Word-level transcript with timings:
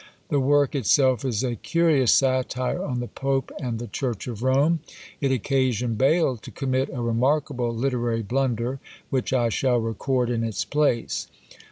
The 0.29 0.39
work 0.39 0.73
itself 0.73 1.23
is 1.23 1.43
a 1.43 1.55
curious 1.55 2.11
satire 2.11 2.83
on 2.83 3.01
the 3.01 3.07
Pope 3.07 3.51
and 3.59 3.77
the 3.77 3.85
Church 3.85 4.25
of 4.25 4.41
Rome. 4.41 4.79
It 5.19 5.31
occasioned 5.31 5.99
Bayle 5.99 6.37
to 6.37 6.49
commit 6.49 6.89
a 6.91 7.03
remarkable 7.03 7.71
literary 7.71 8.23
blunder, 8.23 8.79
which 9.11 9.31
I 9.31 9.49
shall 9.49 9.77
record 9.77 10.31
in 10.31 10.43
its 10.43 10.65
place. 10.65 11.27